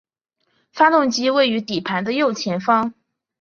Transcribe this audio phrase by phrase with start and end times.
[0.71, 2.95] 发动机位于底盘的右前方。